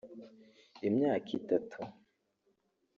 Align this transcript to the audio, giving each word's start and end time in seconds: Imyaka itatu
Imyaka 0.87 1.29
itatu 1.39 1.79